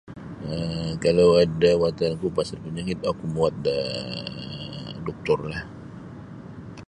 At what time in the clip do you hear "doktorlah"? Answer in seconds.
5.05-5.61